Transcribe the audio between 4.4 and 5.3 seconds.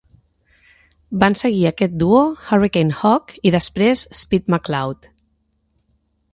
McCloud.